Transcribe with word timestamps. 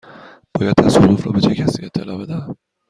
باید 0.53 0.75
تصادف 0.75 1.25
را 1.25 1.31
به 1.31 1.41
چه 1.41 1.55
کسی 1.55 1.85
اطلاع 1.85 2.17
بدهم؟ 2.17 2.55